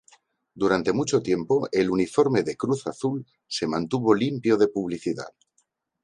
Durante 0.55 0.93
mucho 0.93 1.21
tiempo 1.21 1.67
el 1.71 1.91
uniforme 1.91 2.41
del 2.41 2.57
Cruz 2.57 2.87
Azul 2.87 3.23
se 3.47 3.67
mantuvo 3.67 4.15
limpio 4.15 4.57
de 4.57 4.67
publicidad. 4.67 5.29